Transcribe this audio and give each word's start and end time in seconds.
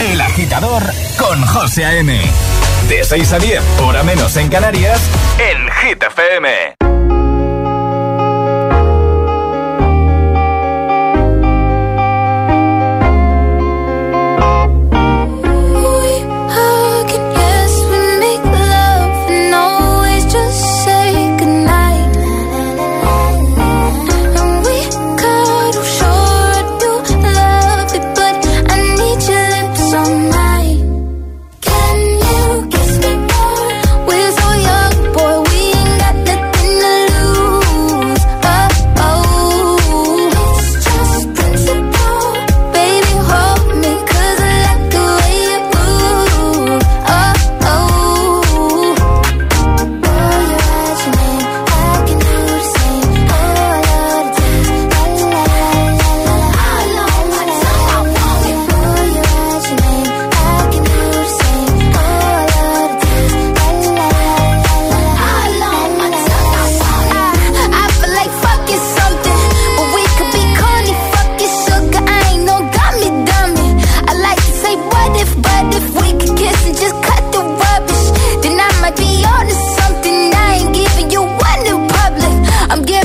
El 0.00 0.20
agitador 0.20 0.82
con 1.18 1.44
José 1.46 1.84
A.M. 1.84 2.20
De 2.88 3.04
6 3.04 3.32
a 3.32 3.38
10, 3.38 3.62
hora 3.80 4.02
menos 4.02 4.36
en 4.36 4.48
Canarias, 4.48 5.00
En 5.38 5.70
Hit 5.70 6.02
FM. 6.02 6.83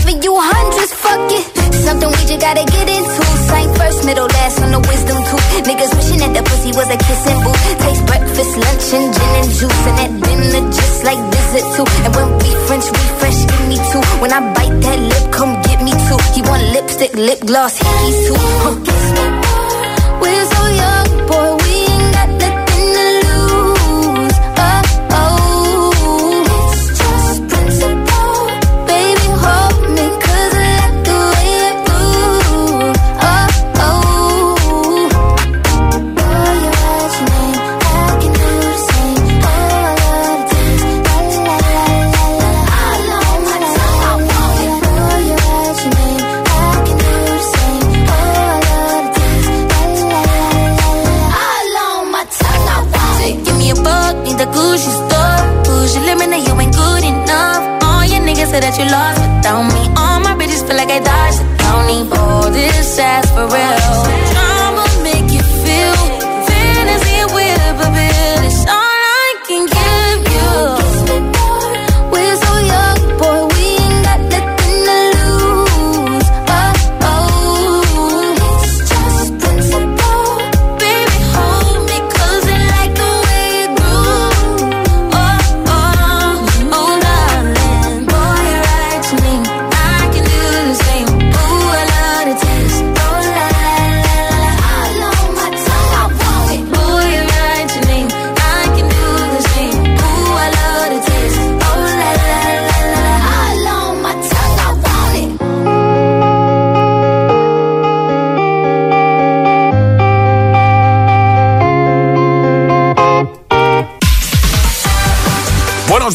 Giving 0.10 0.24
you 0.24 0.36
hundreds, 0.36 0.94
fuck 0.94 1.32
it. 1.32 1.46
Something 1.86 2.10
we 2.10 2.22
just 2.26 2.42
gotta 2.42 2.66
get 2.66 2.90
into. 2.90 3.24
Same 3.50 3.74
first, 3.76 4.06
middle, 4.06 4.28
last 4.28 4.62
on 4.62 4.72
the 4.72 4.80
wisdom 4.80 5.18
tooth. 5.30 5.66
Niggas 5.70 5.92
wishing 5.96 6.20
that 6.20 6.34
the 6.34 6.44
pussy 6.44 6.72
was 6.74 6.90
a 6.90 6.98
kissing 6.98 7.40
booth. 7.44 7.62
Taste 7.80 8.06
breakfast, 8.06 8.54
lunch, 8.58 8.86
and 8.98 9.08
gin 9.14 9.32
and 9.40 9.50
juice. 9.58 9.84
And 9.90 9.98
at 10.04 10.12
dinner, 10.26 10.62
just 10.72 11.04
like 11.06 11.22
visit 11.34 11.66
too. 11.76 11.88
And 12.06 12.12
when 12.16 12.30
we 12.42 12.50
French 12.68 12.86
refresh, 12.90 13.40
give 13.46 13.66
me 13.70 13.78
two. 13.92 14.04
When 14.22 14.32
I 14.34 14.42
bite 14.54 14.78
that 14.82 15.00
lip, 15.00 15.26
come 15.32 15.54
get 15.62 15.80
me 15.82 15.94
two. 15.94 16.20
He 16.34 16.42
want 16.42 16.64
lipstick, 16.74 17.14
lip 17.14 17.40
gloss, 17.46 17.78
hickeys 17.78 18.18
too. 18.28 18.38
Huh. 18.64 18.76
We're 20.22 20.59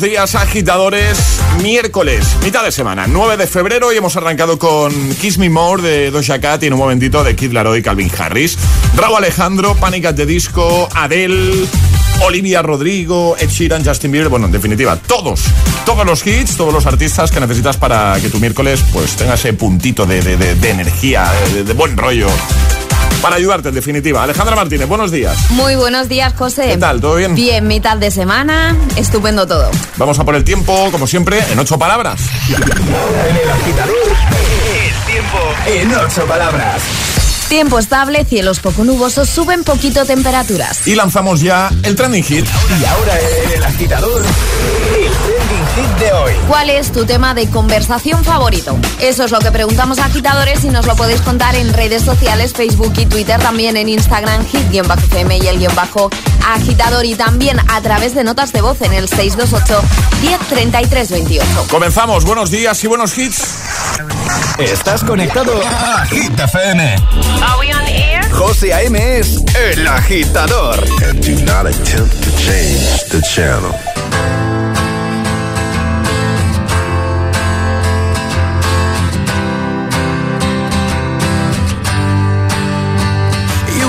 Días, 0.00 0.34
agitadores. 0.34 1.18
Miércoles, 1.62 2.26
mitad 2.42 2.64
de 2.64 2.72
semana, 2.72 3.06
9 3.06 3.36
de 3.36 3.46
febrero, 3.46 3.92
y 3.92 3.96
hemos 3.96 4.16
arrancado 4.16 4.58
con 4.58 4.92
Kiss 5.16 5.38
Me 5.38 5.48
More 5.48 5.82
de 5.82 6.10
Doja 6.10 6.40
Cat 6.40 6.62
y 6.62 6.66
en 6.66 6.72
un 6.72 6.78
momentito 6.80 7.22
de 7.24 7.34
Kid 7.36 7.52
Laroi 7.52 7.78
y 7.78 7.82
Calvin 7.82 8.10
Harris. 8.18 8.58
Raúl 8.96 9.16
Alejandro, 9.18 9.74
Panic 9.76 10.06
at 10.06 10.14
the 10.16 10.26
Disco, 10.26 10.88
Adele, 10.94 11.66
Olivia 12.22 12.60
Rodrigo, 12.62 13.36
Ed 13.38 13.48
Sheeran, 13.48 13.84
Justin 13.84 14.10
Bieber. 14.12 14.28
Bueno, 14.28 14.46
en 14.46 14.52
definitiva, 14.52 14.96
todos, 14.96 15.42
todos 15.86 16.04
los 16.04 16.26
hits, 16.26 16.56
todos 16.56 16.72
los 16.74 16.86
artistas 16.86 17.30
que 17.30 17.40
necesitas 17.40 17.76
para 17.76 18.18
que 18.20 18.28
tu 18.30 18.38
miércoles 18.40 18.84
pues 18.92 19.16
tenga 19.16 19.34
ese 19.34 19.52
puntito 19.52 20.06
de, 20.06 20.20
de- 20.22 20.36
de- 20.36 20.54
de 20.56 20.70
energía, 20.70 21.30
de- 21.54 21.64
de 21.64 21.72
buen 21.72 21.96
rollo. 21.96 22.28
Para 23.24 23.36
ayudarte, 23.36 23.70
en 23.70 23.74
definitiva. 23.74 24.22
Alejandra 24.22 24.54
Martínez, 24.54 24.86
buenos 24.86 25.10
días. 25.10 25.50
Muy 25.52 25.76
buenos 25.76 26.10
días, 26.10 26.34
José. 26.36 26.66
¿Qué 26.66 26.76
tal? 26.76 27.00
¿Todo 27.00 27.14
bien? 27.14 27.34
Bien, 27.34 27.66
mitad 27.66 27.96
de 27.96 28.10
semana, 28.10 28.76
estupendo 28.96 29.46
todo. 29.46 29.70
Vamos 29.96 30.18
a 30.18 30.24
por 30.24 30.34
el 30.34 30.44
tiempo, 30.44 30.90
como 30.92 31.06
siempre, 31.06 31.42
en 31.50 31.58
ocho 31.58 31.78
palabras. 31.78 32.20
en 32.50 33.36
el 33.36 33.50
agitador. 33.50 33.96
El 34.76 35.10
tiempo 35.10 35.38
en 35.64 35.94
ocho 35.94 36.26
palabras. 36.26 36.82
Tiempo 37.48 37.78
estable, 37.78 38.26
cielos 38.26 38.60
poco 38.60 38.84
nubosos, 38.84 39.30
suben 39.30 39.64
poquito 39.64 40.04
temperaturas. 40.04 40.86
Y 40.86 40.94
lanzamos 40.94 41.40
ya 41.40 41.70
el 41.82 41.96
trending 41.96 42.24
hit. 42.24 42.44
Y 42.78 42.84
ahora 42.84 43.18
en 43.46 43.52
el 43.52 43.64
agitador. 43.64 44.22
El 45.76 45.82
trending 45.82 45.98
hit 45.98 45.98
de 45.98 46.12
hoy. 46.12 46.32
¿Cuál 46.48 46.70
es 46.70 46.92
tu 46.92 47.04
tema 47.04 47.34
de 47.34 47.48
conversación 47.48 48.24
favorito? 48.24 48.76
Eso 49.00 49.24
es 49.24 49.30
lo 49.30 49.38
que 49.38 49.50
preguntamos 49.50 49.98
a 49.98 50.06
agitadores 50.06 50.64
y 50.64 50.68
nos 50.68 50.86
lo 50.86 50.94
podéis 50.96 51.20
contar 51.20 51.54
en 51.54 51.72
redes 51.72 52.02
sociales, 52.02 52.52
Facebook 52.52 52.92
y 52.96 53.06
Twitter, 53.06 53.40
también 53.40 53.76
en 53.76 53.88
Instagram, 53.88 54.44
hit-fm 54.46 55.38
y 55.38 55.46
el 55.46 55.58
guion 55.58 55.74
bajo 55.74 56.10
agitador 56.46 57.04
y 57.04 57.14
también 57.14 57.58
a 57.68 57.80
través 57.80 58.14
de 58.14 58.24
notas 58.24 58.52
de 58.52 58.60
voz 58.60 58.80
en 58.82 58.92
el 58.92 59.08
628 59.08 59.82
1033 60.22 61.10
28. 61.10 61.46
Comenzamos, 61.70 62.24
buenos 62.24 62.50
días 62.50 62.82
y 62.84 62.86
buenos 62.86 63.16
hits. 63.18 63.42
Estás 64.58 65.02
conectado 65.02 65.52
a 65.66 66.04
Hit 66.06 66.38
FM. 66.38 66.94
Are 67.42 67.58
we 67.58 67.74
on 67.74 67.86
air? 67.86 68.30
José 68.30 68.72
A.M. 68.74 69.18
es 69.18 69.42
el 69.54 69.86
agitador. 69.86 70.84
and 71.04 71.20
do 71.24 71.44
not 71.44 71.66
attempt 71.66 72.22
to 72.22 72.30
change. 72.36 72.78
Switch 72.78 73.10
the 73.10 73.22
channel. 73.22 73.72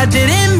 I 0.00 0.06
didn't 0.06 0.59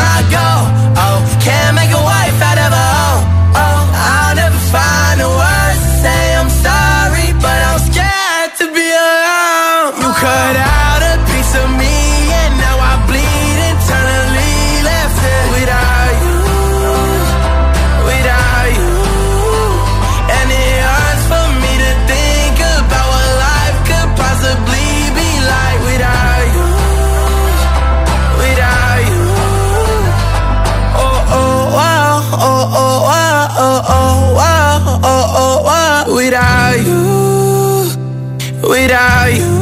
without 38.71 39.27
you. 39.33 39.61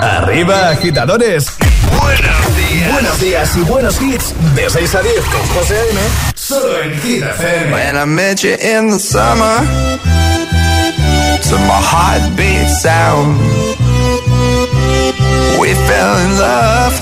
Arriba, 0.00 0.70
agitadores. 0.70 1.46
Buenos 2.00 2.56
días. 2.56 2.92
Buenos 2.92 3.20
días 3.20 3.56
y 3.56 3.60
buenos 3.62 4.00
hits. 4.00 4.34
De 4.54 4.70
6 4.70 4.94
a 4.94 5.02
10 5.02 5.14
con 5.24 5.42
José 5.54 5.74
A.M. 5.74 6.00
Solo 6.34 6.82
en 6.82 7.00
Hit 7.00 7.22
FM. 7.24 7.72
When 7.72 7.96
I 7.96 8.04
met 8.04 8.42
you 8.44 8.54
in 8.54 8.90
the 8.90 8.98
summer, 8.98 9.58
to 11.48 11.58
my 11.66 11.80
heartbeat 11.82 12.68
sound, 12.70 13.40
we 15.58 15.74
fell 15.74 16.16
in 16.24 16.38
love 16.38 16.94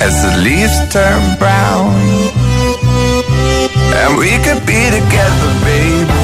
as 0.00 0.22
the 0.22 0.36
leaves 0.38 0.78
turn 0.90 1.36
brown, 1.38 1.92
and 4.00 4.16
we 4.18 4.30
could 4.44 4.64
be 4.66 4.90
together, 4.90 5.50
baby, 5.64 6.23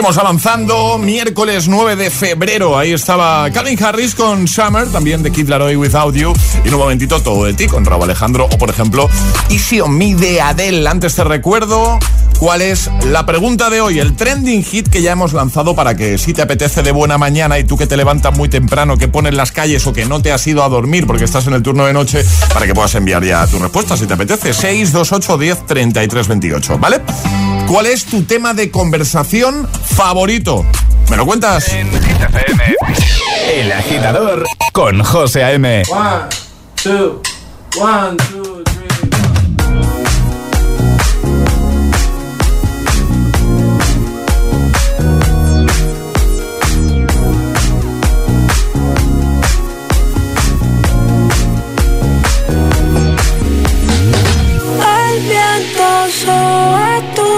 Seguimos 0.00 0.16
avanzando, 0.16 0.96
miércoles 0.96 1.68
9 1.68 1.94
de 1.94 2.08
febrero, 2.08 2.78
ahí 2.78 2.94
estaba 2.94 3.50
Calvin 3.50 3.84
Harris 3.84 4.14
con 4.14 4.48
Summer, 4.48 4.88
también 4.88 5.22
de 5.22 5.30
Kid 5.30 5.46
Laroi 5.46 5.76
Without 5.76 6.14
You, 6.14 6.32
y 6.64 6.68
en 6.68 6.72
un 6.72 6.80
momentito 6.80 7.20
todo 7.20 7.44
de 7.44 7.52
ti 7.52 7.66
con 7.66 7.84
Raúl 7.84 8.04
Alejandro, 8.04 8.46
o 8.50 8.56
por 8.56 8.70
ejemplo, 8.70 9.10
Easy 9.50 9.78
on 9.82 9.98
Me 9.98 10.14
de 10.14 10.40
Adele. 10.40 10.88
Antes 10.88 11.16
te 11.16 11.22
recuerdo 11.22 11.98
cuál 12.38 12.62
es 12.62 12.90
la 13.08 13.26
pregunta 13.26 13.68
de 13.68 13.82
hoy, 13.82 13.98
el 13.98 14.16
trending 14.16 14.64
hit 14.64 14.88
que 14.88 15.02
ya 15.02 15.12
hemos 15.12 15.34
lanzado 15.34 15.74
para 15.74 15.94
que 15.94 16.16
si 16.16 16.32
te 16.32 16.40
apetece 16.40 16.82
de 16.82 16.92
buena 16.92 17.18
mañana 17.18 17.58
y 17.58 17.64
tú 17.64 17.76
que 17.76 17.86
te 17.86 17.98
levantas 17.98 18.34
muy 18.34 18.48
temprano, 18.48 18.96
que 18.96 19.08
pones 19.08 19.34
las 19.34 19.52
calles 19.52 19.86
o 19.86 19.92
que 19.92 20.06
no 20.06 20.22
te 20.22 20.32
has 20.32 20.46
ido 20.46 20.64
a 20.64 20.70
dormir 20.70 21.06
porque 21.06 21.24
estás 21.24 21.46
en 21.46 21.52
el 21.52 21.62
turno 21.62 21.84
de 21.84 21.92
noche, 21.92 22.24
para 22.54 22.64
que 22.64 22.72
puedas 22.72 22.94
enviar 22.94 23.22
ya 23.22 23.46
tu 23.46 23.58
respuesta 23.58 23.98
si 23.98 24.06
te 24.06 24.14
apetece, 24.14 24.54
628 24.54 25.36
10 25.36 25.66
33 25.66 26.26
28, 26.26 26.78
¿vale? 26.78 27.02
¿Cuál 27.70 27.86
es 27.86 28.04
tu 28.04 28.24
tema 28.24 28.52
de 28.52 28.68
conversación 28.68 29.68
favorito? 29.68 30.66
¿Me 31.08 31.16
lo 31.16 31.24
cuentas? 31.24 31.72
El 33.48 33.70
agitador 33.70 34.44
con 34.72 35.04
José 35.04 35.44
A.M. 35.44 35.84
One, 35.88 36.24
two, 36.82 37.22
one, 37.80 38.16
two, 38.16 38.64
three. 38.64 38.80
Viento 55.28 56.08
sobre 56.24 57.19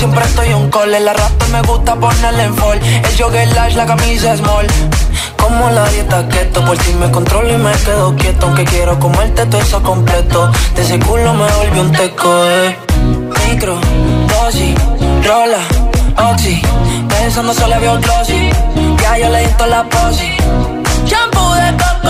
Siempre 0.00 0.24
estoy 0.24 0.54
un 0.54 0.70
call. 0.70 0.94
El 0.94 1.06
arrastre 1.06 1.48
me 1.48 1.60
gusta 1.60 1.94
ponerle 1.94 2.44
en 2.44 2.54
fall. 2.56 2.80
El 2.80 3.16
jogger 3.18 3.48
large, 3.52 3.76
la 3.76 3.84
camisa 3.84 4.34
small. 4.34 4.66
Como 5.36 5.68
la 5.70 5.86
dieta 5.90 6.26
keto, 6.26 6.64
por 6.64 6.78
ti 6.78 6.94
me 6.94 7.10
controlo 7.10 7.50
y 7.52 7.58
me 7.58 7.72
quedo 7.72 8.16
quieto. 8.16 8.46
Aunque 8.46 8.64
quiero 8.64 8.98
comerte 8.98 9.44
todo 9.44 9.60
eso 9.60 9.82
completo. 9.82 10.50
De 10.74 10.82
ese 10.82 10.98
culo 11.00 11.34
me 11.34 11.46
volvió 11.52 11.82
un 11.82 11.92
teco, 11.92 12.30
eh. 12.46 12.78
Micro, 13.46 13.78
dosis, 14.28 14.74
rola, 15.26 15.62
oxi. 16.32 16.62
Pensando 17.08 17.52
solo 17.52 17.78
veo 17.78 18.00
glossy. 18.00 18.50
Ya 19.02 19.18
yo 19.18 19.28
le 19.28 19.40
di 19.40 19.52
la 19.68 19.84
posi. 19.84 20.32
Shampoo 21.04 21.54
de 21.54 21.72
coco, 21.82 22.09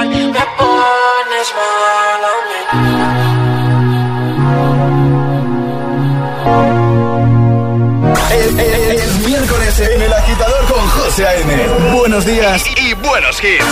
Me 0.00 0.46
pones 0.56 1.54
mal 1.54 2.24
a 2.24 2.32
mí. 2.48 3.72
El, 8.30 8.58
el- 8.60 9.00
el 9.00 9.18
miércoles 9.26 9.78
en 9.80 10.02
el 10.02 10.12
agitador 10.12 10.64
con 10.66 10.86
José 10.88 11.26
A.M. 11.26 11.66
Buenos 11.94 12.24
días 12.24 12.64
Y 12.76 12.94
buenos 12.94 13.42
hits. 13.42 13.64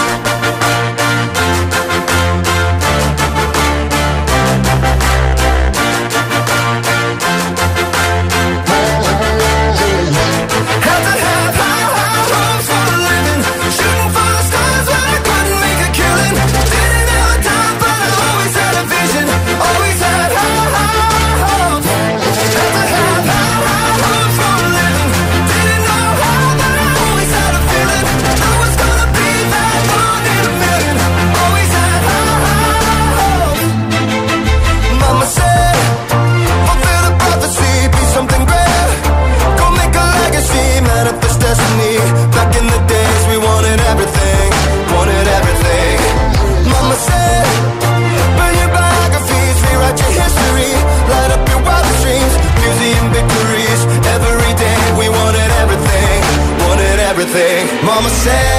I'ma 58.01 58.09
say. 58.09 58.50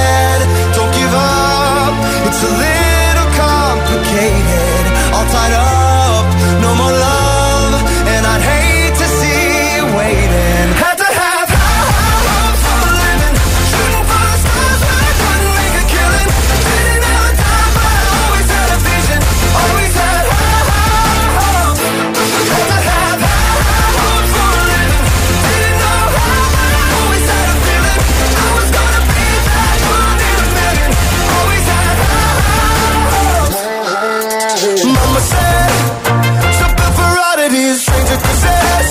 Você 38.23 38.90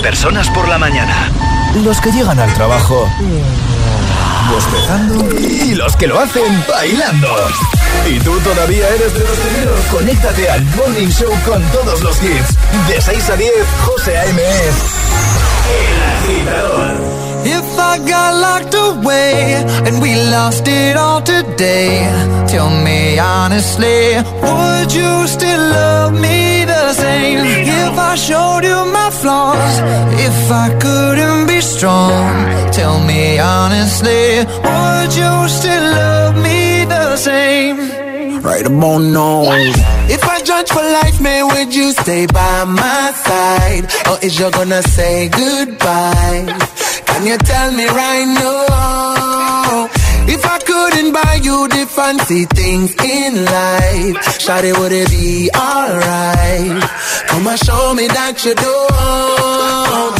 de 0.00 0.02
personas 0.02 0.48
por 0.50 0.68
la 0.68 0.78
mañana. 0.78 1.30
Los 1.84 2.00
que 2.00 2.10
llegan 2.12 2.38
al 2.38 2.52
trabajo 2.54 3.08
bostezando 4.52 5.38
y 5.38 5.74
los 5.74 5.96
que 5.96 6.06
lo 6.06 6.18
hacen 6.18 6.64
bailando. 6.68 7.28
¿Y 8.08 8.18
tú 8.20 8.38
todavía 8.40 8.88
eres 8.88 9.14
de 9.14 9.20
los 9.20 9.36
primeros? 9.36 9.80
Conéctate 9.90 10.50
al 10.50 10.64
Morning 10.76 11.08
Show 11.08 11.32
con 11.46 11.62
todos 11.70 12.02
los 12.02 12.22
hits. 12.22 12.56
De 12.88 13.00
6 13.00 13.30
a 13.30 13.36
10, 13.36 13.50
José 13.84 14.18
A.M. 14.18 14.42
El 15.80 16.02
agitador. 16.02 17.20
If 17.44 17.78
I 17.78 17.98
got 17.98 18.34
locked 18.34 18.74
away 18.74 19.54
and 19.86 20.00
we 20.02 20.14
lost 20.30 20.68
it 20.68 20.96
all 20.96 21.22
today, 21.22 22.06
tell 22.46 22.70
me 22.70 23.18
honestly, 23.18 24.16
would 24.42 24.92
you 24.92 25.26
still 25.26 25.60
love 25.60 26.12
me 26.12 26.59
the 26.90 27.02
same? 27.02 27.38
If 27.86 27.98
I 27.98 28.14
showed 28.16 28.64
you 28.64 28.78
my 28.98 29.10
flaws, 29.10 29.74
if 30.28 30.38
I 30.64 30.66
couldn't 30.84 31.46
be 31.46 31.60
strong, 31.60 32.32
tell 32.72 32.98
me 33.10 33.38
honestly, 33.38 34.22
would 34.66 35.10
you 35.20 35.32
still 35.58 35.86
love 36.00 36.34
me 36.46 36.84
the 36.94 37.16
same? 37.16 37.76
Right 38.42 38.66
about 38.66 39.02
now. 39.18 39.42
If 40.16 40.22
I 40.24 40.40
judge 40.42 40.68
for 40.76 40.84
life, 41.00 41.20
man, 41.20 41.46
would 41.52 41.72
you 41.74 41.92
stay 41.92 42.26
by 42.26 42.64
my 42.64 43.12
side? 43.26 43.84
Or 44.08 44.16
is 44.24 44.38
you 44.40 44.50
gonna 44.50 44.82
say 44.82 45.28
goodbye? 45.28 46.42
Can 47.08 47.22
you 47.26 47.36
tell 47.38 47.70
me 47.72 47.86
right 47.86 48.26
now? 48.42 49.99
If 50.32 50.46
I 50.46 50.58
couldn't 50.60 51.12
buy 51.12 51.40
you 51.42 51.66
the 51.66 51.86
fancy 51.86 52.44
things 52.44 52.94
in 53.02 53.44
life, 53.44 54.16
Shawty, 54.38 54.78
would 54.78 54.92
it 54.92 55.10
be 55.10 55.50
alright? 55.56 56.82
Come 57.26 57.46
and 57.48 57.58
show 57.58 57.94
me 57.94 58.06
that 58.06 58.44
you 58.44 58.54
don't. 58.54 60.19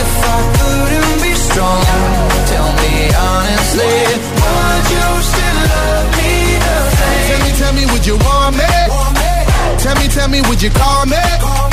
if 0.00 0.12
I 0.24 0.38
couldn't 0.58 1.16
be 1.22 1.32
strong, 1.34 1.82
tell 2.52 2.70
me 2.82 2.94
honestly, 3.30 3.94
would 4.42 4.86
you 4.94 5.06
still 5.30 5.58
love 5.72 6.08
me 6.18 6.34
the 6.66 6.76
same? 6.98 7.26
Tell 7.28 7.40
me, 7.44 7.50
tell 7.60 7.72
me, 7.78 7.84
would 7.92 8.04
you 8.06 8.16
want 8.26 8.56
me? 8.56 8.72
Tell 9.84 9.96
me, 10.00 10.06
tell 10.08 10.28
me, 10.28 10.40
would 10.48 10.60
you 10.62 10.70
call 10.70 11.06
me? 11.06 11.67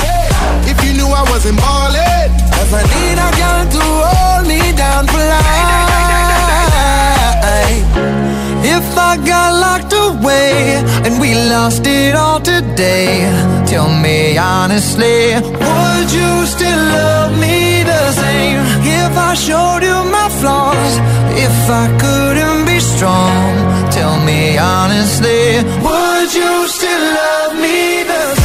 If 0.72 0.78
you 0.86 0.94
knew 0.98 1.08
I 1.08 1.24
wasn't 1.32 1.58
ballin', 1.58 2.30
cause 2.56 2.72
I 2.80 2.84
need 2.94 3.18
a 3.28 3.30
girl 3.40 3.64
to 3.76 3.84
hold 4.10 4.44
me 4.48 4.62
down 4.84 5.04
for 5.12 5.24
life. 5.36 5.56
If 8.78 8.88
I 8.98 9.18
got 9.32 9.50
locked 9.66 9.94
away 9.94 10.82
and 11.06 11.14
we 11.22 11.36
lost 11.54 11.86
it 11.86 12.16
all 12.16 12.40
today, 12.40 13.24
tell 13.68 13.90
me 14.06 14.38
honestly, 14.38 15.36
would 15.36 16.10
you 16.20 16.32
still 16.54 16.84
love 16.98 17.32
me 17.40 17.84
the 17.84 18.04
same? 18.22 18.60
If 19.02 19.12
I 19.30 19.34
showed 19.36 19.84
you 19.90 19.98
my 20.18 20.30
flaws, 20.40 20.94
if 21.46 21.58
I 21.84 21.86
couldn't 22.04 22.66
be 22.66 22.80
strong, 22.80 23.54
tell 23.92 24.18
me 24.26 24.58
honestly, 24.58 25.64
would 25.86 26.30
you 26.34 26.68
still 26.68 27.06
love 27.22 27.54
me 27.64 28.04
the 28.04 28.36
same? 28.36 28.45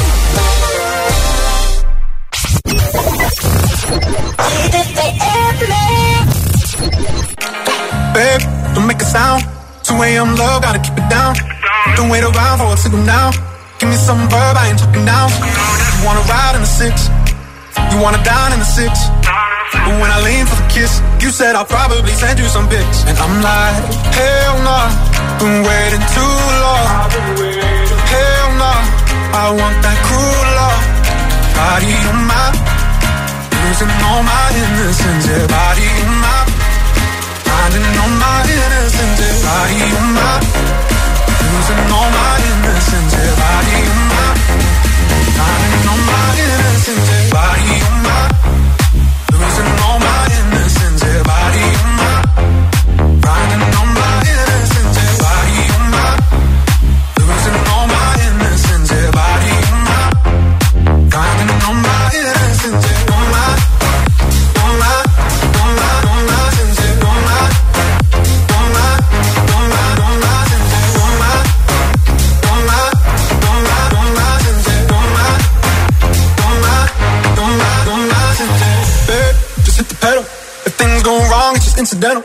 2 10.01 10.05
a.m. 10.09 10.33
love, 10.33 10.65
gotta 10.65 10.81
keep 10.81 10.97
it 10.97 11.05
down. 11.13 11.37
Don't 11.93 12.09
wait 12.09 12.25
around 12.25 12.57
for 12.57 12.73
a 12.73 12.77
signal 12.77 13.05
now. 13.05 13.29
Give 13.77 13.85
me 13.85 13.93
some 13.93 14.17
verb, 14.33 14.57
I 14.57 14.73
ain't 14.73 14.81
talking 14.81 15.05
down. 15.05 15.29
You 15.29 16.01
wanna 16.01 16.25
ride 16.25 16.57
in 16.57 16.65
the 16.65 16.73
six? 16.81 17.05
You 17.93 18.01
wanna 18.01 18.17
dine 18.25 18.49
in 18.49 18.57
the 18.57 18.65
six? 18.65 18.97
But 19.85 19.93
when 20.01 20.09
I 20.09 20.17
lean 20.25 20.49
for 20.49 20.57
the 20.57 20.67
kiss, 20.73 20.89
you 21.21 21.29
said 21.29 21.53
I'll 21.53 21.69
probably 21.69 22.09
send 22.17 22.41
you 22.41 22.49
some 22.49 22.65
pics. 22.65 23.05
And 23.05 23.13
I'm 23.21 23.45
like, 23.45 23.77
hell 24.17 24.57
nah, 24.65 24.89
been 25.37 25.61
waiting 25.69 26.05
too 26.17 26.35
long. 26.65 26.89
Hell 28.09 28.49
nah, 28.57 28.81
I 29.37 29.53
want 29.53 29.77
that 29.85 29.97
cruel 30.01 30.47
love. 30.57 30.81
Body 31.53 31.93
on 32.09 32.19
my, 32.25 32.49
losing 33.69 33.93
all 34.09 34.25
my 34.25 34.45
innocence. 34.49 35.29
Yeah, 35.29 35.45
body 35.45 35.85
on 36.01 36.13
my, 36.25 36.39
finding 37.45 37.85
all 38.01 38.13
my 38.17 38.49
innocence. 38.49 39.10
Body 39.43 39.81
on 39.99 40.13
my, 40.13 40.39
losing 41.51 41.91
all 41.97 42.09
my 42.11 42.33
innocence. 42.49 43.13
Yeah, 43.13 43.35
body 43.41 43.77
on 43.91 44.01
my, 44.11 44.27
finding 45.37 45.89
all 45.91 46.01
my 46.09 46.27
innocence. 46.43 47.09
Yeah, 47.09 47.29
body 47.31 47.85
on 47.85 47.93
my. 47.95 48.00
Incidental. 81.81 82.23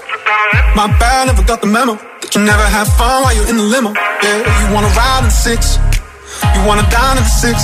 My 0.76 0.86
bad, 1.00 1.32
never 1.32 1.42
got 1.42 1.64
the 1.64 1.66
memo. 1.66 1.96
That 2.20 2.30
you 2.36 2.44
never 2.44 2.66
have 2.76 2.88
fun 3.00 3.24
while 3.24 3.32
you're 3.32 3.48
in 3.48 3.56
the 3.56 3.64
limo. 3.64 3.96
Yeah, 3.96 4.44
you 4.44 4.66
wanna 4.76 4.92
ride 4.92 5.24
in 5.24 5.32
the 5.32 5.38
six. 5.48 5.80
You 6.52 6.60
wanna 6.68 6.84
dine 6.92 7.16
in 7.16 7.24
the 7.24 7.36
six. 7.40 7.56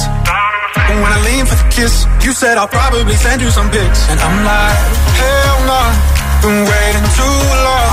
But 0.72 0.96
when 1.04 1.12
I 1.12 1.20
lean 1.28 1.44
for 1.44 1.52
the 1.60 1.68
kiss, 1.68 2.08
you 2.24 2.32
said 2.32 2.56
I'll 2.56 2.72
probably 2.72 3.12
send 3.12 3.44
you 3.44 3.52
some 3.52 3.68
pics. 3.68 4.00
And 4.08 4.18
I'm 4.24 4.38
like, 4.40 4.78
hell 5.20 5.58
nah, 5.68 5.92
been 6.40 6.60
waiting 6.64 7.08
too 7.20 7.38
long. 7.68 7.92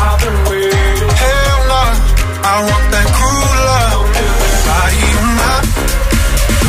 Hell 1.20 1.60
nah, 1.68 1.92
I 2.40 2.56
want 2.64 2.86
that 2.96 3.08
cruel 3.20 3.52
love. 3.68 4.00
Body 4.64 5.04
on 5.20 5.30
my, 5.44 5.56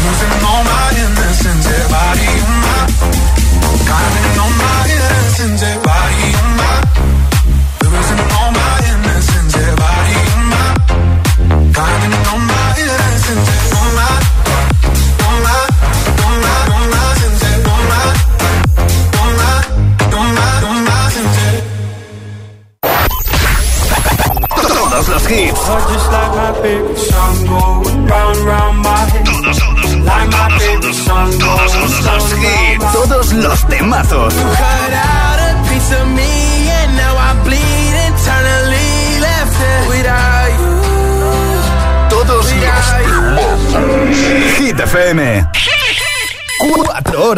losing 0.02 0.34
all 0.50 0.62
my 0.66 0.86
innocence. 0.98 1.64
Yeah, 1.70 1.86
body 1.94 2.30
on 2.42 2.54
my. 2.66 2.82
Finding 3.90 4.38
all 4.42 4.54
my 4.54 4.78
innocence, 4.94 5.62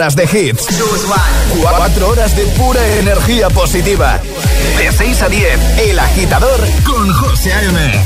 horas 0.03 0.17
de 0.17 0.25
hits. 0.25 0.67
Cuatro 1.61 2.09
horas 2.09 2.35
de 2.35 2.45
pura 2.59 2.85
energía 2.99 3.49
positiva. 3.51 4.21
De 4.77 4.91
6 4.91 5.23
a 5.23 5.29
10, 5.29 5.79
El 5.79 5.97
Agitador 5.97 6.61
con 6.85 7.09
José 7.15 7.53
A.M. 7.53 8.05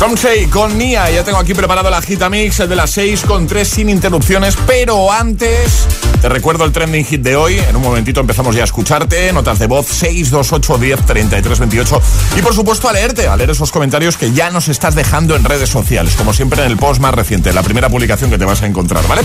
Somsei 0.00 0.46
con 0.46 0.78
Nia, 0.78 1.10
ya 1.10 1.22
tengo 1.24 1.36
aquí 1.36 1.52
preparado 1.52 1.90
la 1.90 2.00
gita 2.00 2.30
mix, 2.30 2.58
el 2.60 2.70
de 2.70 2.74
las 2.74 2.90
6 2.92 3.20
con 3.26 3.46
3 3.46 3.68
sin 3.68 3.90
interrupciones, 3.90 4.56
pero 4.66 5.12
antes 5.12 5.86
te 6.22 6.28
recuerdo 6.30 6.64
el 6.64 6.72
trending 6.72 7.04
hit 7.04 7.20
de 7.20 7.36
hoy. 7.36 7.58
En 7.58 7.76
un 7.76 7.82
momentito 7.82 8.18
empezamos 8.18 8.56
ya 8.56 8.62
a 8.62 8.64
escucharte, 8.64 9.30
notas 9.34 9.58
de 9.58 9.66
voz 9.66 9.86
628 9.88 10.78
10 10.78 11.04
33 11.04 11.58
28 11.58 12.02
y 12.38 12.40
por 12.40 12.54
supuesto 12.54 12.88
a 12.88 12.94
leerte, 12.94 13.28
a 13.28 13.36
leer 13.36 13.50
esos 13.50 13.70
comentarios 13.70 14.16
que 14.16 14.32
ya 14.32 14.48
nos 14.48 14.68
estás 14.68 14.94
dejando 14.94 15.36
en 15.36 15.44
redes 15.44 15.68
sociales, 15.68 16.14
como 16.14 16.32
siempre 16.32 16.64
en 16.64 16.70
el 16.70 16.78
post 16.78 16.98
más 17.02 17.14
reciente, 17.14 17.52
la 17.52 17.62
primera 17.62 17.90
publicación 17.90 18.30
que 18.30 18.38
te 18.38 18.46
vas 18.46 18.62
a 18.62 18.66
encontrar, 18.66 19.06
¿vale? 19.06 19.20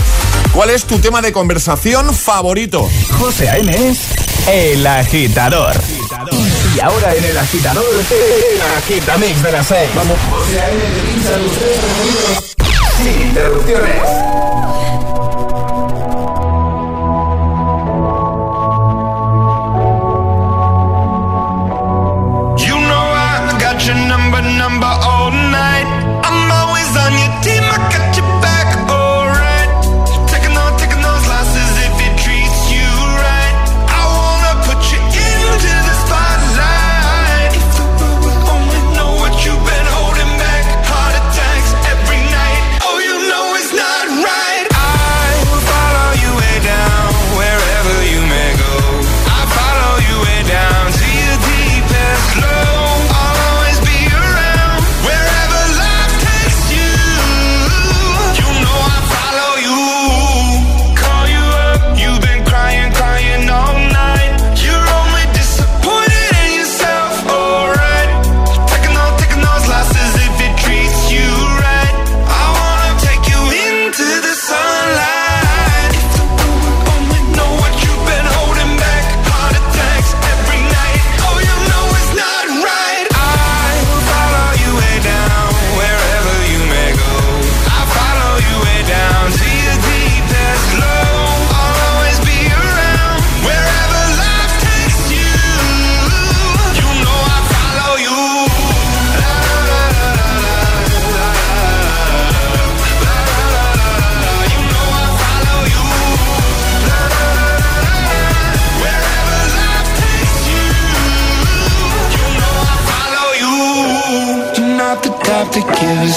¿Cuál 0.52 0.68
es 0.68 0.84
tu 0.84 0.98
tema 0.98 1.22
de 1.22 1.32
conversación 1.32 2.14
favorito? 2.14 2.86
José 3.12 3.48
A.M. 3.48 3.74
es 3.88 3.98
el 4.46 4.86
agitador. 4.86 5.74
Y 6.76 6.80
ahora 6.80 7.14
en 7.14 7.24
el 7.24 7.38
agitador, 7.38 7.84
el 7.86 8.60
agitamix 8.76 9.42
de 9.42 9.52
las 9.52 9.66
6. 9.66 9.90
Vamos, 9.94 10.18
José 10.30 10.60
A.M. 10.60 10.82
sin 12.98 13.28
interrupciones. 13.28 14.65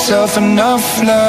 myself 0.09 0.37
enough 0.37 1.03
love. 1.03 1.28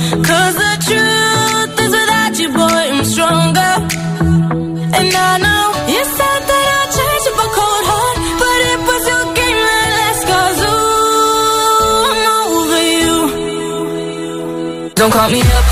Stronger. 3.21 3.73
And 4.97 5.09
I 5.29 5.31
know 5.45 5.65
you 5.93 6.03
said 6.17 6.41
that 6.49 6.63
I'd 6.77 6.89
change 6.97 7.25
up 7.29 7.37
a 7.45 7.47
cold 7.57 7.83
heart, 7.91 8.17
but 8.41 8.59
it 8.71 8.79
was 8.89 9.03
your 9.11 9.25
game 9.37 9.59
that 9.69 9.89
last. 9.97 10.23
Cause 10.31 10.59
ooh, 10.69 12.09
I'm 12.11 12.23
over 12.57 12.83
you. 12.97 13.17
Don't 14.97 15.13
call 15.17 15.29
me 15.35 15.41
up, 15.57 15.67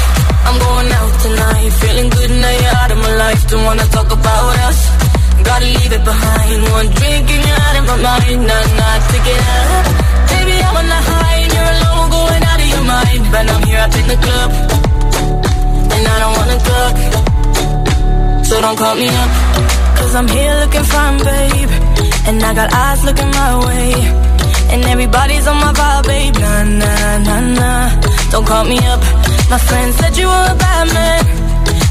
I'm 0.48 0.58
going 0.66 0.90
out 1.00 1.14
tonight. 1.26 1.70
Feeling 1.82 2.10
good 2.18 2.32
now 2.44 2.54
you're 2.62 2.78
out 2.82 2.92
of 2.96 3.00
my 3.06 3.14
life. 3.24 3.42
Don't 3.50 3.66
wanna 3.70 3.88
talk 3.98 4.10
about 4.20 4.56
us. 4.70 4.80
Gotta 5.50 5.68
leave 5.78 5.94
it 5.98 6.04
behind. 6.12 6.60
One 6.78 6.90
drink 6.98 7.26
and 7.34 7.44
you're 7.50 7.62
out 7.68 7.76
of 7.80 7.84
my 7.92 7.98
mind. 8.08 8.40
Nah, 8.50 8.66
nah, 8.78 8.96
take 9.10 9.28
it 9.34 9.42
out. 9.58 9.86
Baby, 10.30 10.56
I'm 10.68 10.78
on 10.82 10.88
the 10.94 11.02
high 11.10 11.38
and 11.44 11.52
you're 11.56 11.72
alone, 11.76 12.08
going 12.14 12.44
out 12.52 12.60
of 12.64 12.70
your 12.74 12.86
mind. 12.94 13.24
But 13.34 13.44
I'm 13.54 13.62
here 13.70 13.82
up 13.86 13.94
in 14.00 14.06
the 14.14 14.18
club, 14.26 14.50
and 15.94 16.04
I 16.14 16.16
don't 16.22 16.34
wanna 16.38 16.60
talk. 16.70 17.29
So 18.50 18.60
don't 18.62 18.78
call 18.78 18.96
me 18.96 19.08
up, 19.08 19.32
cause 19.98 20.16
I'm 20.16 20.28
here 20.28 20.56
looking 20.62 20.84
fine, 20.84 21.18
babe. 21.20 21.72
And 22.28 22.42
I 22.44 22.52
got 22.56 22.74
eyes 22.74 23.06
looking 23.06 23.30
my 23.30 23.52
way. 23.68 23.94
And 24.74 24.82
everybody's 24.86 25.46
on 25.46 25.58
my 25.58 25.72
vibe, 25.72 26.06
babe. 26.10 26.34
Nah, 26.34 26.64
nah, 26.82 27.18
nah, 27.28 27.42
nah. 27.60 28.02
Don't 28.32 28.48
call 28.48 28.66
me 28.66 28.80
up. 28.94 29.02
My 29.54 29.60
friend 29.60 29.94
said 29.94 30.18
you 30.18 30.26
were 30.26 30.48
a 30.50 30.58
bad 30.66 30.86
man. 30.98 31.24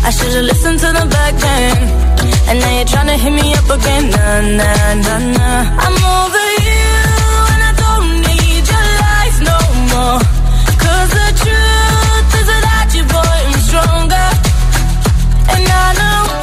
I 0.02 0.10
should've 0.10 0.46
listened 0.50 0.80
to 0.80 0.88
the 0.98 1.06
back 1.06 1.34
then. 1.46 1.76
And 2.48 2.58
now 2.58 2.72
you're 2.76 2.90
tryna 2.90 3.16
hit 3.22 3.32
me 3.40 3.54
up 3.54 3.68
again. 3.78 4.04
Nah, 4.10 4.40
nah, 4.58 4.94
nah, 5.06 5.20
nah. 5.38 5.62
I'm 5.84 5.96
over 6.18 6.46
you, 6.66 6.90
and 7.54 7.62
I 7.70 7.72
don't 7.84 8.10
need 8.26 8.64
your 8.72 8.86
lies 9.04 9.38
no 9.50 9.58
more. 9.94 10.20
Cause 10.82 11.10
the 11.18 11.28
truth 11.42 12.30
is 12.40 12.46
without 12.50 12.88
you, 12.98 13.04
boy, 13.14 13.38
I'm 13.46 13.60
stronger. 13.68 14.28
And 15.54 15.64
I 15.82 15.86
know 15.98 16.27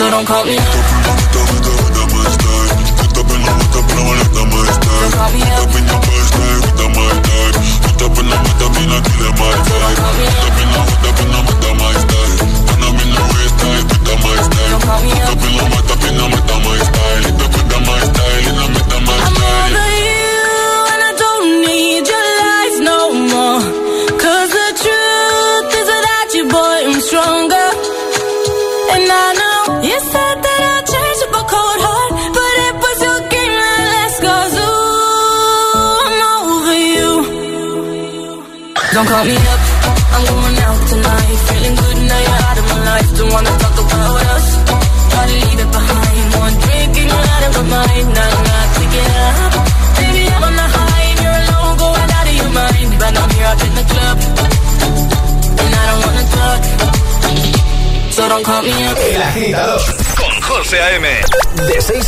So 0.00 0.08
don't 0.08 0.24
call 0.24 0.46
me 0.46 0.56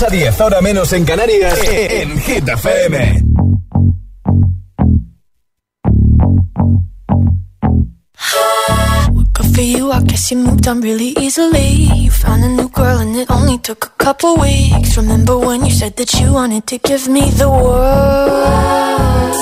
6 0.03 0.05
a 0.05 0.11
10, 0.11 0.41
ahora 0.41 0.61
menos 0.61 0.93
en 0.93 1.05
Canarias, 1.05 1.61
en 1.65 2.19
Hit 2.19 2.49
FM. 2.49 3.23
For 9.55 9.61
you, 9.61 9.93
I 9.93 10.03
guess 10.05 10.31
you 10.33 10.39
moved 10.39 10.67
on 10.67 10.81
really 10.81 11.15
easily. 11.19 11.87
You 11.95 12.11
found 12.11 12.43
a 12.43 12.49
new 12.49 12.69
girl 12.71 12.99
and 12.99 13.15
it 13.15 13.31
only 13.31 13.59
took 13.59 13.85
a 13.85 14.05
couple 14.05 14.37
weeks. 14.37 14.97
Remember 14.97 15.39
when 15.39 15.65
you 15.65 15.71
said 15.71 15.95
that 15.97 16.13
you 16.15 16.33
wanted 16.33 16.67
to 16.69 16.79
give 16.79 17.07
me 17.07 17.31
the 17.31 17.49
world? 17.49 19.42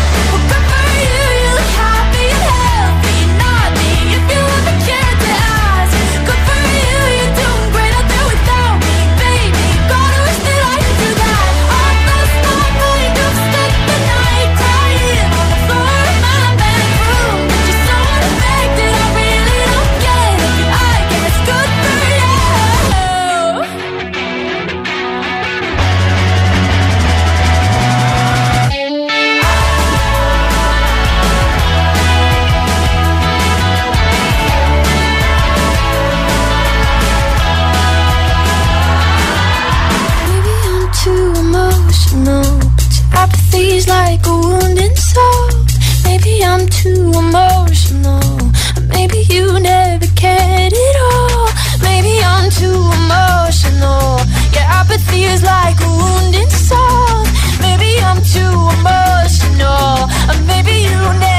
Apathy 54.81 55.23
is 55.23 55.43
like 55.43 55.79
a 55.81 55.91
wounded 56.01 56.51
soul. 56.51 57.23
Maybe 57.65 57.91
I'm 58.09 58.21
too 58.35 58.55
emotional, 58.77 60.09
or 60.29 60.37
maybe 60.51 60.75
you 60.89 60.99
never 61.19 61.30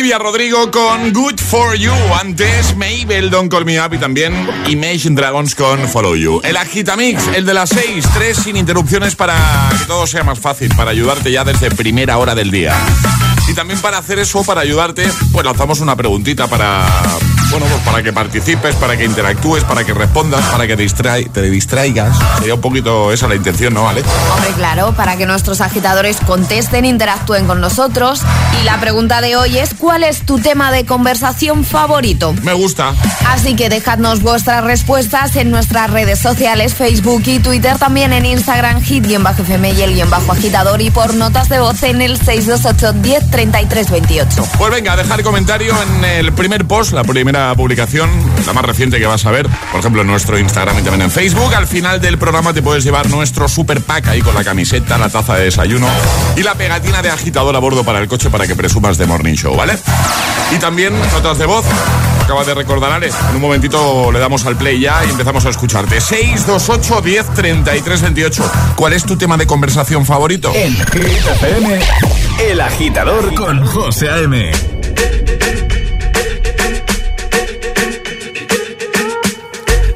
Olivia 0.00 0.18
Rodrigo 0.18 0.70
con 0.70 1.12
Good 1.12 1.38
For 1.40 1.76
You. 1.76 1.92
Antes 2.18 2.74
Mabel, 2.74 3.28
Don't 3.28 3.52
Call 3.52 3.66
Me 3.66 3.78
Up 3.78 3.92
y 3.92 3.98
también 3.98 4.48
Imagine 4.66 5.14
Dragons 5.14 5.54
con 5.54 5.86
Follow 5.90 6.16
You. 6.16 6.40
El 6.42 6.56
Agitamix, 6.56 7.28
el 7.34 7.44
de 7.44 7.52
las 7.52 7.68
6, 7.68 8.06
3 8.14 8.34
sin 8.34 8.56
interrupciones 8.56 9.14
para 9.14 9.36
que 9.78 9.84
todo 9.84 10.06
sea 10.06 10.24
más 10.24 10.38
fácil, 10.38 10.74
para 10.74 10.92
ayudarte 10.92 11.30
ya 11.30 11.44
desde 11.44 11.70
primera 11.70 12.16
hora 12.16 12.34
del 12.34 12.50
día. 12.50 12.74
Y 13.46 13.52
también 13.52 13.78
para 13.82 13.98
hacer 13.98 14.18
eso, 14.18 14.42
para 14.42 14.62
ayudarte, 14.62 15.06
pues 15.32 15.44
lanzamos 15.44 15.80
una 15.80 15.94
preguntita 15.96 16.46
para 16.46 16.86
bueno, 17.50 17.66
pues 17.66 17.82
para 17.82 18.02
que 18.02 18.12
participes, 18.12 18.76
para 18.76 18.96
que 18.96 19.04
interactúes, 19.04 19.64
para 19.64 19.84
que 19.84 19.92
respondas, 19.92 20.44
para 20.46 20.66
que 20.66 20.76
te 20.76 21.42
distraigas. 21.50 22.16
Sería 22.38 22.54
un 22.54 22.60
poquito 22.60 23.12
esa 23.12 23.26
la 23.28 23.34
intención, 23.34 23.74
¿no, 23.74 23.84
Vale? 23.84 24.02
Hombre, 24.34 24.52
claro, 24.56 24.92
para 24.92 25.16
que 25.16 25.26
nuestros 25.26 25.60
agitadores 25.60 26.18
contesten, 26.26 26.84
interactúen 26.84 27.46
con 27.46 27.60
nosotros. 27.60 28.22
Y 28.60 28.64
la 28.64 28.78
pregunta 28.78 29.20
de 29.20 29.36
hoy 29.36 29.58
es, 29.58 29.74
¿cuál 29.74 30.04
es 30.04 30.24
tu 30.24 30.38
tema 30.38 30.70
de 30.70 30.86
conversación 30.86 31.64
favorito? 31.64 32.34
Me 32.42 32.52
gusta. 32.52 32.94
Así 33.26 33.56
que 33.56 33.68
dejadnos 33.68 34.22
vuestras 34.22 34.62
respuestas 34.64 35.34
en 35.36 35.50
nuestras 35.50 35.90
redes 35.90 36.18
sociales, 36.18 36.74
Facebook 36.74 37.22
y 37.26 37.40
Twitter, 37.40 37.78
también 37.78 38.12
en 38.12 38.26
Instagram, 38.26 38.80
hit-fm 38.82 39.72
y 39.72 39.82
el 39.82 39.94
guion 39.94 40.10
bajo 40.10 40.32
agitador 40.32 40.80
y 40.82 40.90
por 40.90 41.14
notas 41.14 41.48
de 41.48 41.58
voz 41.58 41.82
en 41.82 42.02
el 42.02 42.16
628 42.16 42.92
10 43.00 43.30
33 43.30 43.90
28. 43.90 44.48
Pues 44.58 44.70
venga, 44.70 44.96
dejar 44.96 45.22
comentario 45.22 45.74
en 45.82 46.04
el 46.04 46.32
primer 46.32 46.66
post, 46.66 46.92
la 46.92 47.02
primera 47.02 47.39
publicación, 47.56 48.10
la 48.46 48.52
más 48.52 48.64
reciente 48.64 48.98
que 48.98 49.06
vas 49.06 49.24
a 49.26 49.30
ver, 49.30 49.48
por 49.70 49.80
ejemplo 49.80 50.02
en 50.02 50.08
nuestro 50.08 50.38
Instagram 50.38 50.78
y 50.78 50.82
también 50.82 51.02
en 51.02 51.10
Facebook. 51.10 51.54
Al 51.54 51.66
final 51.66 52.00
del 52.00 52.18
programa 52.18 52.52
te 52.52 52.62
puedes 52.62 52.84
llevar 52.84 53.08
nuestro 53.10 53.48
super 53.48 53.80
pack 53.80 54.08
ahí 54.08 54.20
con 54.20 54.34
la 54.34 54.44
camiseta, 54.44 54.98
la 54.98 55.08
taza 55.08 55.36
de 55.36 55.44
desayuno 55.44 55.88
y 56.36 56.42
la 56.42 56.54
pegatina 56.54 57.02
de 57.02 57.10
agitador 57.10 57.54
a 57.56 57.58
bordo 57.58 57.84
para 57.84 57.98
el 57.98 58.08
coche 58.08 58.30
para 58.30 58.46
que 58.46 58.54
presumas 58.56 58.98
de 58.98 59.06
Morning 59.06 59.34
Show, 59.34 59.56
¿vale? 59.56 59.78
Y 60.54 60.58
también 60.58 60.92
notas 61.12 61.38
de 61.38 61.46
voz. 61.46 61.64
Acaba 62.22 62.44
de 62.44 62.54
recordar 62.54 62.92
Ale. 62.92 63.08
En 63.08 63.36
un 63.36 63.40
momentito 63.40 64.12
le 64.12 64.18
damos 64.18 64.46
al 64.46 64.56
play 64.56 64.80
ya 64.80 65.04
y 65.04 65.10
empezamos 65.10 65.44
a 65.46 65.50
escucharte. 65.50 66.00
628 66.00 67.00
10 67.00 67.34
33 67.34 68.02
28. 68.02 68.52
¿Cuál 68.76 68.92
es 68.92 69.04
tu 69.04 69.16
tema 69.16 69.36
de 69.36 69.46
conversación 69.46 70.06
favorito? 70.06 70.52
En 70.54 70.76
El 72.38 72.60
Agitador 72.60 73.34
con 73.34 73.66
José 73.66 74.10
A.M. 74.10 74.69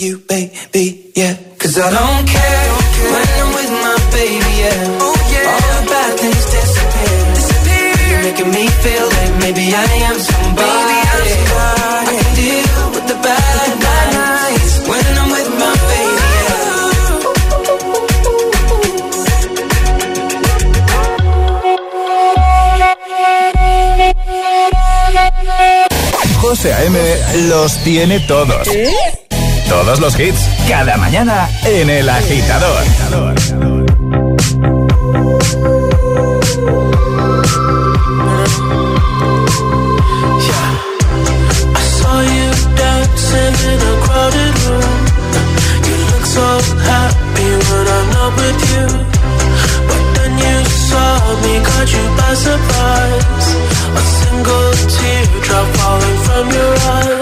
you, 0.00 0.18
baby, 0.28 1.12
yeah 1.14 1.34
Cause 1.58 1.76
I 1.78 1.90
don't 1.90 2.26
care 2.26 2.66
when 3.12 3.28
I'm 3.40 3.50
with 3.56 3.72
my 3.84 3.96
baby, 4.16 4.52
yeah 4.62 5.04
oh, 5.04 5.16
yeah. 5.32 5.50
All 5.52 5.60
the 5.76 5.84
bad 5.92 6.12
things 6.20 6.44
disappear, 6.54 7.18
disappear. 7.36 7.92
You're 8.10 8.22
making 8.28 8.50
me 8.56 8.64
feel 8.84 9.06
like 9.16 9.32
maybe 9.44 9.64
I 9.74 9.86
am 10.08 10.16
somebody, 10.30 10.72
maybe 10.88 10.98
I'm 11.12 11.24
somebody. 11.36 12.00
I 12.00 12.16
can 12.16 12.30
deal 12.40 12.84
with 12.94 13.06
the 13.12 13.18
bad, 13.24 13.44
with 13.60 13.72
the 13.72 13.80
bad 13.84 14.06
nights 14.20 14.72
When 14.88 15.04
I'm 15.20 15.28
with 15.36 15.50
my 15.60 15.72
baby, 15.90 16.16
yeah 16.36 17.60
José 26.40 26.72
A.M. 26.72 26.96
los 27.48 27.76
tiene 27.84 28.18
todos. 28.20 28.66
Todos 29.70 30.00
los 30.00 30.18
hits, 30.18 30.48
cada 30.68 30.96
mañana 30.96 31.48
en 31.64 31.88
El 31.88 32.08
Agitador. 32.08 32.82
A 53.92 54.00
single 54.00 54.72
falling 55.76 56.18
from 56.24 56.48
your 56.50 56.74
eye. 56.74 57.19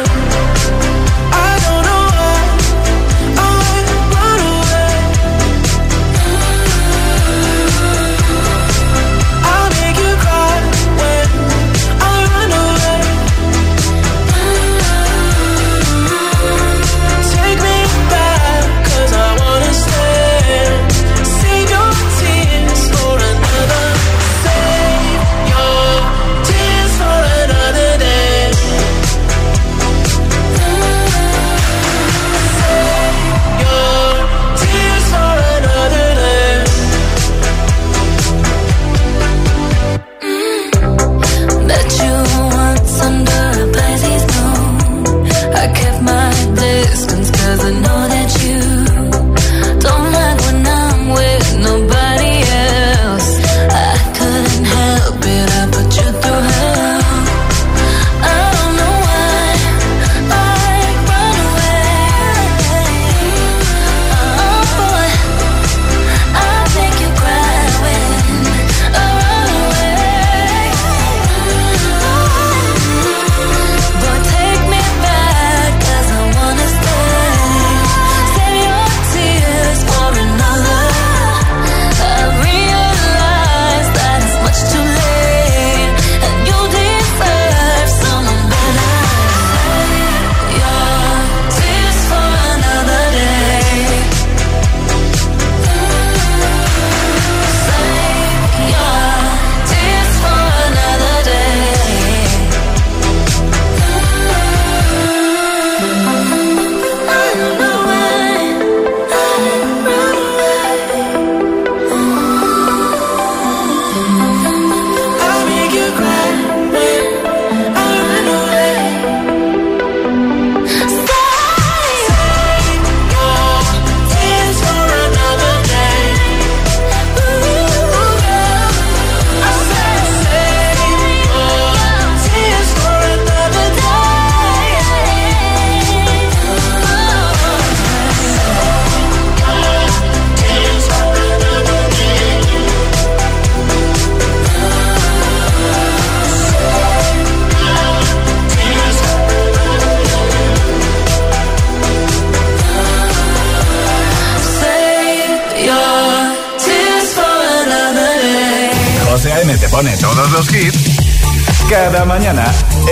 Cada 161.69 162.05
mañana 162.05 162.45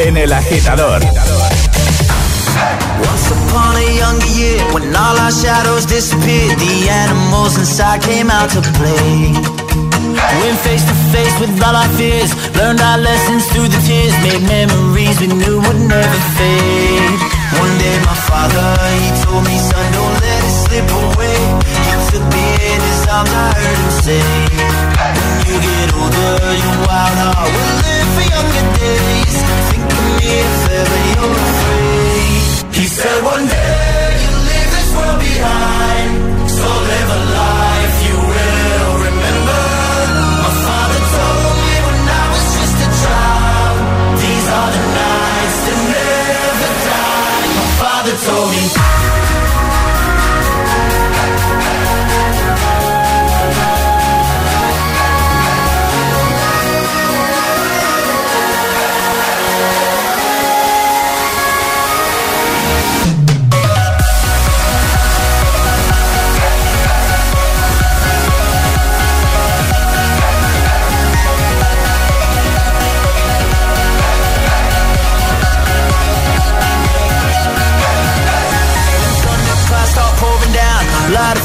en 0.05 0.17
El 0.17 0.33
Agitador. 0.33 1.01
Once 3.01 3.31
upon 3.31 3.77
a 3.77 3.87
younger 3.95 4.27
year, 4.35 4.65
when 4.73 4.95
all 4.97 5.17
our 5.17 5.31
shadows 5.31 5.87
disappeared, 5.87 6.59
the 6.59 6.89
animals 6.91 7.57
inside 7.57 8.03
came 8.03 8.31
out 8.31 8.51
to 8.51 8.61
play. 8.75 9.33
Went 10.41 10.59
face 10.67 10.85
to 10.85 10.95
face 11.15 11.39
with 11.39 11.63
all 11.63 11.77
our 11.77 11.89
fears, 11.91 12.35
learned 12.57 12.81
our 12.81 12.99
lessons 12.99 13.47
through 13.53 13.69
the 13.69 13.81
tears, 13.87 14.15
made 14.27 14.43
memories 14.43 15.21
we 15.21 15.29
knew 15.29 15.61
would 15.61 15.81
never 15.87 16.21
fade. 16.35 17.21
One 17.63 17.79
day 17.79 17.97
my 18.11 18.17
father, 18.27 18.67
he 18.99 19.23
told 19.23 19.45
me, 19.45 19.57
son, 19.59 19.93
don't 19.93 20.16
slip 20.77 20.91
away. 20.93 21.41
He 21.89 21.95
took 22.11 22.25
me 22.37 22.47
in 22.71 22.81
his 22.89 23.03
arms, 23.09 23.33
I 23.33 23.49
heard 23.57 23.79
him 23.81 23.93
say, 24.05 24.25
When 24.97 25.39
you 25.49 25.57
get 25.65 25.89
older, 25.97 26.35
your 26.61 26.77
wild 26.85 27.17
heart 27.25 27.49
will 27.55 27.75
live 27.87 28.09
for 28.17 28.27
younger 28.35 28.65
days. 28.77 29.37
Think 29.69 29.89
of 29.97 30.05
me 30.21 30.29
if 30.45 30.57
ever 30.81 31.01
you're 31.13 31.37
afraid. 31.49 32.77
He 32.77 32.85
said 32.93 33.19
one 33.25 33.45
day 33.49 34.05
you'll 34.21 34.45
leave 34.51 34.71
this 34.77 34.91
world 34.97 35.21
behind, 35.21 36.11
so 36.45 36.69
live 36.93 37.11
a 37.19 37.23
life 37.41 37.97
you 38.09 38.19
will 38.33 38.93
remember. 39.09 39.65
My 40.45 40.53
father 40.67 41.03
told 41.17 41.57
me 41.65 41.75
when 41.87 42.01
I 42.05 42.25
was 42.33 42.47
just 42.57 42.77
a 42.85 42.91
child, 43.03 43.77
these 44.21 44.47
are 44.61 44.71
the 44.77 44.85
nights 45.01 45.59
that 45.67 45.81
never 45.97 46.71
die. 46.85 47.47
My 47.57 47.69
father 47.81 48.15
told 48.29 48.51
me. 48.53 49.26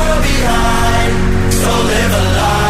we're 0.00 0.22
behind. 0.22 1.12
So 1.52 1.70
live 1.90 2.12
a 2.12 2.24
life. 2.38 2.69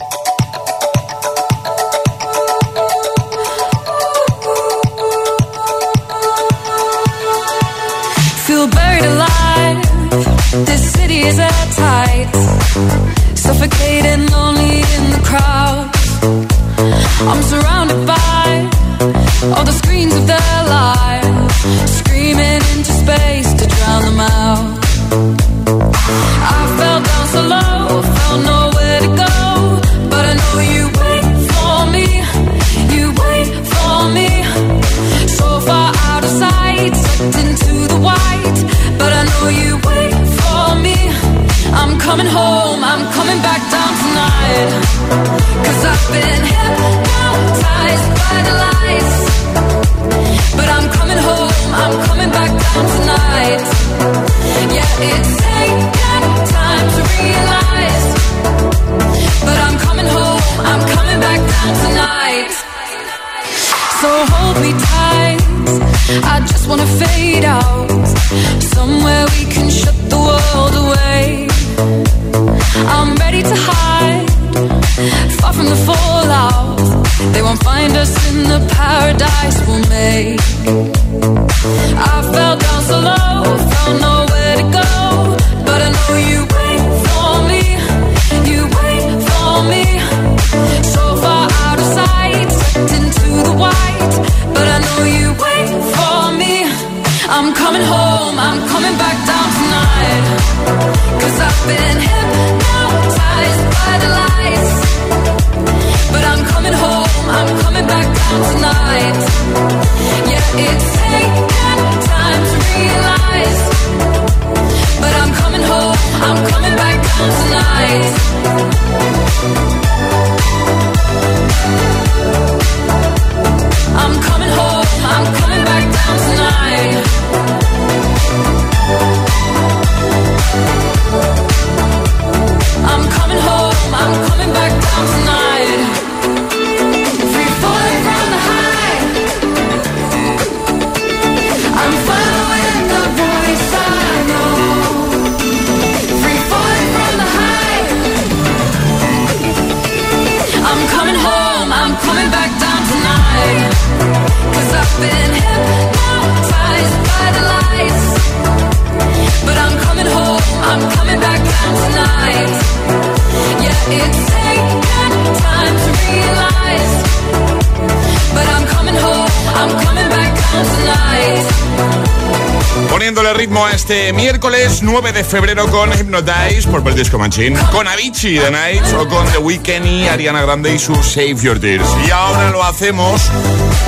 este 173.81 174.13
miércoles 174.13 174.83
9 174.83 175.11
de 175.11 175.23
febrero 175.23 175.65
con 175.65 175.91
Hypnotize 175.91 176.67
por 176.69 176.83
British 176.83 177.09
Comanchín, 177.09 177.55
con 177.71 177.87
Avicii 177.87 178.37
The 178.37 178.51
Nights 178.51 178.93
o 178.93 179.07
con 179.07 179.25
The 179.31 179.39
Weeknd 179.39 179.87
y 179.87 180.07
Ariana 180.07 180.43
Grande 180.43 180.75
y 180.75 180.77
su 180.77 180.93
Save 181.01 181.37
Your 181.37 181.59
Tears. 181.59 181.87
Y 182.07 182.11
ahora 182.11 182.51
lo 182.51 182.63
hacemos 182.63 183.23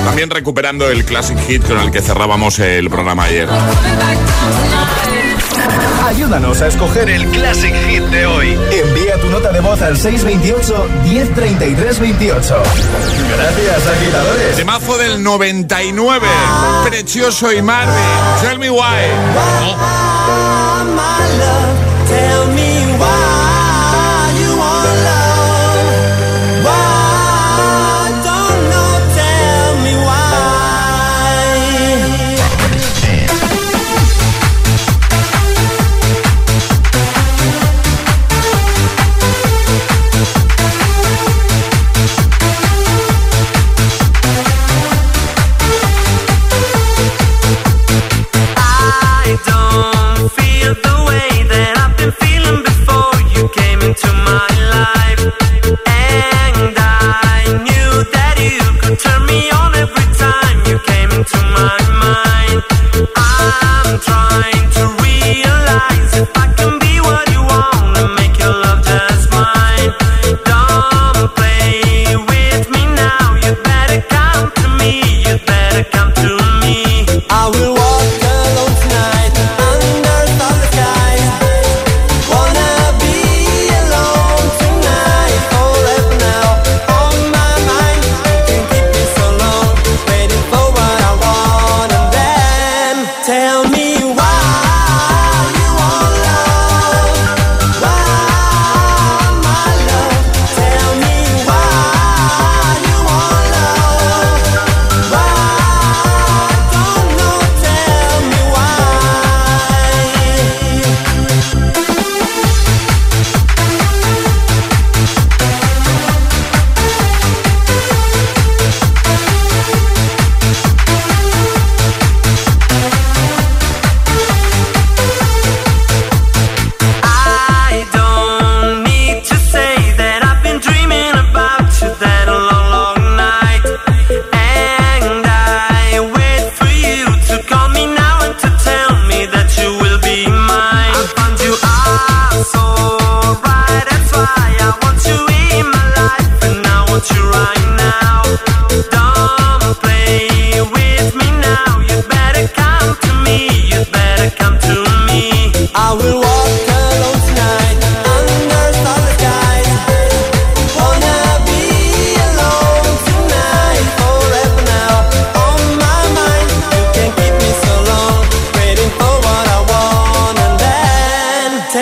también 0.03 0.31
recuperando 0.31 0.89
el 0.89 1.05
classic 1.05 1.37
hit 1.45 1.63
con 1.67 1.79
el 1.79 1.91
que 1.91 2.01
cerrábamos 2.01 2.57
el 2.57 2.89
programa 2.89 3.25
ayer. 3.25 3.47
Ayúdanos 6.15 6.61
a 6.61 6.67
escoger 6.67 7.09
el 7.09 7.25
Classic 7.29 7.73
Hit 7.87 8.03
de 8.03 8.27
hoy. 8.27 8.55
Envía 8.71 9.19
tu 9.19 9.29
nota 9.29 9.51
de 9.51 9.61
voz 9.61 9.81
al 9.81 9.97
628-103328. 9.97 12.53
Gracias, 13.35 13.87
agitadores. 13.87 14.55
Temazo 14.55 14.99
del 14.99 15.23
99. 15.23 16.27
Precioso 16.87 17.51
y 17.51 17.63
Marvin. 17.63 17.95
Tell 18.43 18.59
me 18.59 18.69
why. 18.69 18.77
Oh. 19.65 20.03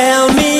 tell 0.01 0.33
me 0.33 0.50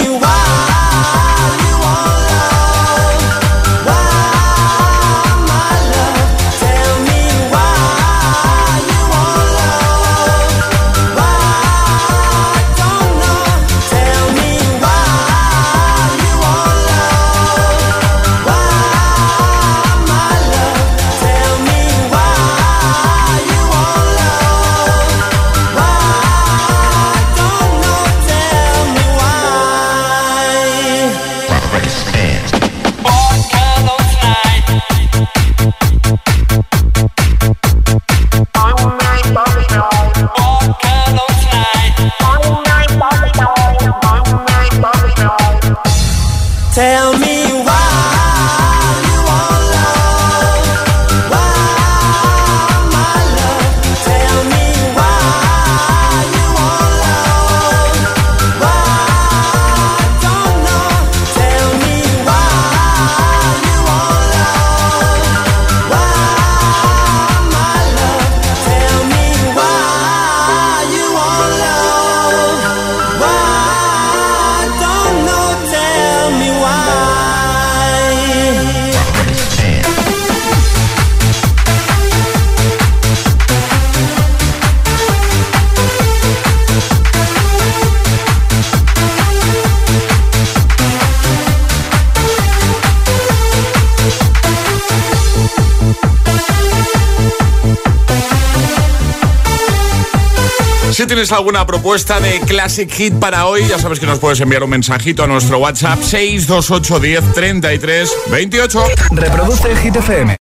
alguna 101.32 101.66
propuesta 101.66 102.20
de 102.20 102.40
Classic 102.42 102.92
Hit 102.92 103.14
para 103.16 103.46
hoy, 103.46 103.68
ya 103.68 103.80
sabes 103.80 104.00
que 104.00 104.06
nos 104.06 104.20
puedes 104.20 104.40
enviar 104.42 104.64
un 104.64 104.70
mensajito 104.70 105.24
a 105.24 105.28
nuestro 105.28 105.58
WhatsApp 105.60 106.02
628 106.02 107.00
10 107.00 107.34
33 107.34 108.12
28. 108.32 108.84
Reproduce 109.12 109.76
Hit 109.78 109.96
FM. 109.96 110.36